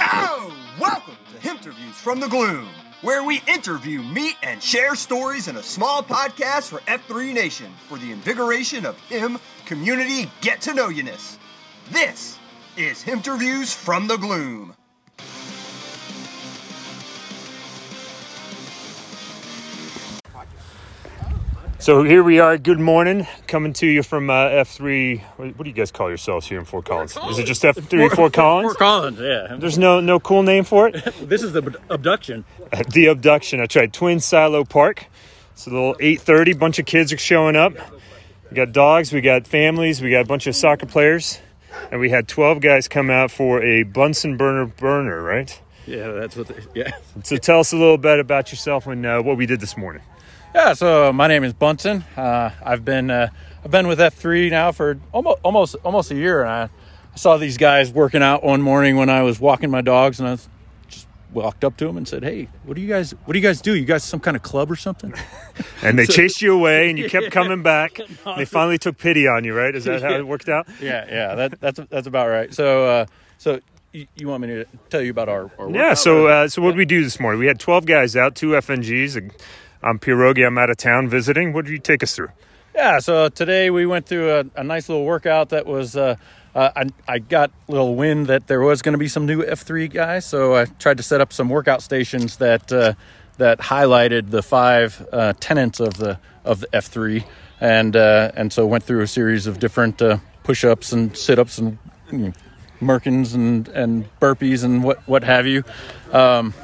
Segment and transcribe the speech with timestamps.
[0.00, 2.66] Oh, welcome to Interviews from the Gloom,
[3.02, 7.98] where we interview, meet, and share stories in a small podcast for F3 Nation for
[7.98, 11.02] the invigoration of him community get to know you.
[11.90, 12.38] This
[12.78, 14.74] is Interviews from the Gloom.
[21.80, 22.58] So here we are.
[22.58, 25.22] Good morning, coming to you from uh, F3.
[25.38, 27.16] What, do you guys call yourselves here in Fort Collins?
[27.30, 28.66] Is it just F3 Fort Collins?
[28.66, 29.56] Fort Collins, yeah.
[29.58, 31.02] There's no no cool name for it.
[31.22, 32.44] This is the abduction.
[32.92, 33.62] the abduction.
[33.62, 35.06] I tried Twin Silo Park.
[35.52, 36.58] It's a little 8:30.
[36.58, 37.72] Bunch of kids are showing up.
[38.50, 39.10] We got dogs.
[39.10, 40.02] We got families.
[40.02, 41.40] We got a bunch of soccer players,
[41.90, 45.22] and we had 12 guys come out for a Bunsen burner burner.
[45.22, 45.58] Right.
[45.86, 46.48] Yeah, that's what.
[46.48, 46.92] They, yeah.
[47.24, 50.02] So tell us a little bit about yourself and uh, what we did this morning.
[50.54, 50.72] Yeah.
[50.74, 52.04] So my name is Bunsen.
[52.16, 53.28] Uh, I've been uh,
[53.64, 57.36] I've been with F3 now for almost almost almost a year, and I, I saw
[57.36, 60.48] these guys working out one morning when I was walking my dogs, and I was,
[60.88, 63.44] just walked up to them and said, "Hey, what do you guys what do you
[63.44, 63.74] guys do?
[63.74, 65.14] You guys some kind of club or something?"
[65.82, 68.00] And they chased you away, and you kept coming back.
[68.36, 69.74] They finally took pity on you, right?
[69.74, 70.66] Is that how it worked out?
[70.80, 71.34] yeah, yeah.
[71.34, 72.52] That, that's that's about right.
[72.52, 73.06] So uh,
[73.38, 73.60] so.
[73.92, 75.94] You, you want me to tell you about our, our Yeah.
[75.94, 77.40] So, uh, so what did we do this morning?
[77.40, 79.32] We had 12 guys out, two FNGs.
[79.82, 80.46] I'm Pierogi.
[80.46, 81.52] I'm out of town visiting.
[81.52, 82.28] What did you take us through?
[82.74, 85.96] Yeah, so today we went through a, a nice little workout that was.
[85.96, 86.16] Uh,
[86.54, 89.42] uh, I, I got a little wind that there was going to be some new
[89.42, 92.94] F3 guys, so I tried to set up some workout stations that uh,
[93.38, 97.24] that highlighted the five uh, tenets of the of the F3,
[97.60, 101.78] and uh, and so went through a series of different uh, push-ups and sit-ups and
[102.10, 102.32] you know,
[102.80, 105.62] merkins and and burpees and what what have you.
[106.12, 106.54] Um,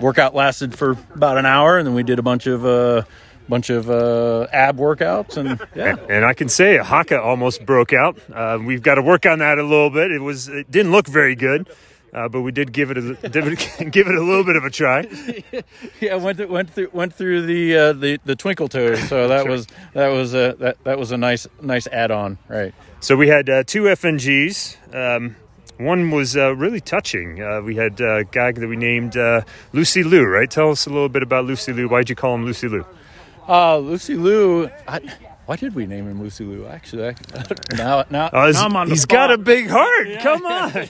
[0.00, 3.02] workout lasted for about an hour, and then we did a bunch of uh,
[3.48, 7.92] bunch of uh, ab workouts, and yeah, And I can say a Haka almost broke
[7.92, 8.18] out.
[8.32, 10.10] Uh, we've got to work on that a little bit.
[10.10, 11.68] It was it didn't look very good,
[12.14, 13.58] uh, but we did give it a give it,
[13.90, 15.04] give it a little bit of a try.
[16.00, 16.14] yeah.
[16.14, 19.66] Went through, went through went through the uh, the the twinkle toes, so that was
[19.92, 22.74] that was a that that was a nice nice add on, right?
[23.00, 24.94] So we had uh, two FNGs.
[24.94, 25.36] Um,
[25.76, 27.42] one was uh, really touching.
[27.42, 29.40] Uh, we had a guy that we named uh,
[29.72, 30.48] Lucy Lou, right?
[30.48, 31.88] Tell us a little bit about Lucy Lou.
[31.88, 32.86] Why'd you call him Lucy Lou?
[33.48, 34.70] Uh, Lucy Lou.
[34.86, 35.00] I,
[35.46, 36.66] why did we name him Lucy Lou?
[36.66, 37.14] Actually, I,
[37.74, 40.08] now now, Oh, now I'm on he's got a big heart.
[40.20, 40.88] Come on.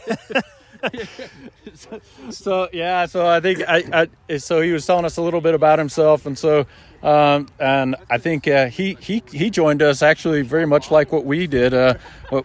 [2.30, 5.54] so yeah so i think I, I so he was telling us a little bit
[5.54, 6.66] about himself and so
[7.04, 11.24] um, and i think uh, he he he joined us actually very much like what
[11.24, 11.94] we did uh,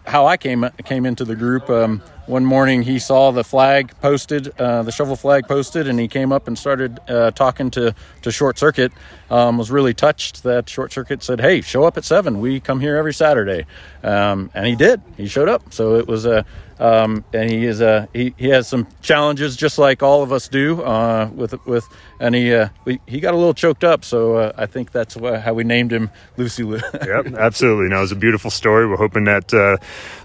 [0.06, 1.68] how i came came into the group.
[1.70, 6.06] Um, one morning he saw the flag posted uh, the shovel flag posted and he
[6.06, 8.92] came up and started uh, talking to to short circuit.
[9.30, 12.40] Um, was really touched that short circuit said hey show up at seven.
[12.40, 13.66] We come here every saturday.
[14.04, 15.02] Um, and he did.
[15.16, 15.72] He showed up.
[15.72, 16.44] So it was a
[16.78, 20.48] um, and he is uh, he, he has some challenges just like all of us
[20.48, 21.86] do uh, with with
[22.20, 24.04] and he uh, we, he got a little choked up.
[24.04, 26.80] So I think that's how we named him Lucy Lou.
[27.06, 27.88] yep, absolutely.
[27.88, 28.88] No, it was a beautiful story.
[28.88, 29.76] We're hoping that uh,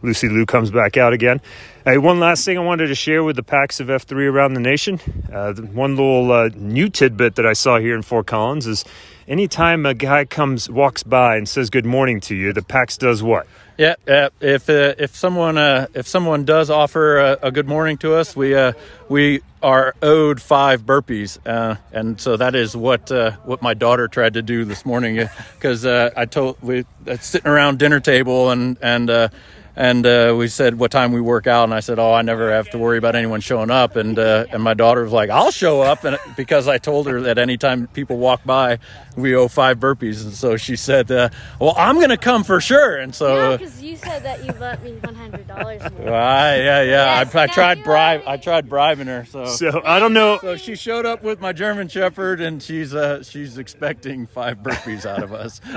[0.02, 1.41] Lucy Lou comes back out again.
[1.85, 4.59] Hey, one last thing I wanted to share with the PAX of F3 around the
[4.59, 5.00] nation.
[5.31, 8.84] Uh, one little uh, new tidbit that I saw here in Fort Collins is
[9.28, 13.22] anytime a guy comes, walks by and says good morning to you, the PAX does
[13.22, 13.46] what?
[13.78, 14.29] Yeah, yeah.
[14.41, 18.35] If uh, if someone uh, if someone does offer a, a good morning to us,
[18.35, 18.73] we uh,
[19.07, 24.07] we are owed five burpees, uh, and so that is what uh, what my daughter
[24.07, 26.85] tried to do this morning because uh, I told we
[27.19, 29.29] sitting around dinner table and and.
[29.78, 32.22] Uh, and uh, we said what time we work out, and I said, "Oh, I
[32.22, 35.30] never have to worry about anyone showing up." And uh, and my daughter was like,
[35.30, 38.80] "I'll show up," and because I told her that anytime people walk by,
[39.16, 42.59] we owe five burpees, and so she said, uh, "Well, I'm going to come for
[42.62, 46.08] sure." And so No, because you said that you lent me one hundred dollars more.
[46.09, 47.19] Right, yeah, yeah.
[47.22, 48.22] Yes, I, I tried bribe.
[48.25, 49.25] I tried bribing her.
[49.25, 50.40] So, so, So I don't know.
[50.41, 55.06] So she showed up with my German Shepherd, and she's uh, she's expecting five burpees
[55.06, 55.62] out of us.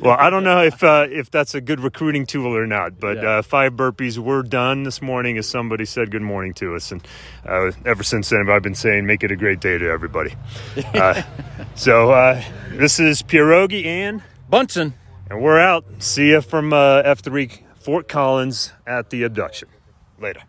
[0.00, 3.16] Well, I don't know if uh, if that's a good recruiting tool or not, but
[3.22, 3.38] Yeah.
[3.38, 7.06] uh, five burpees were done this morning as somebody said good morning to us, and
[7.46, 10.32] uh, ever since then I've been saying make it a great day to everybody.
[10.94, 11.22] Uh,
[11.74, 12.40] so uh,
[12.70, 14.94] this is Pierogi and Bunsen.
[15.28, 15.84] and we're out.
[15.98, 19.68] See you from uh, F3 Fort Collins at the abduction.
[20.20, 20.40] Later.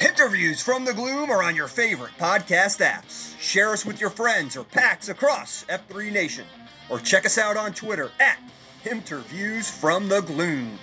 [0.00, 3.36] Interviews from the Gloom are on your favorite podcast apps.
[3.40, 6.44] Share us with your friends or PAX across F3 Nation.
[6.88, 8.38] Or check us out on Twitter at
[8.88, 10.78] Interviews from the Gloom.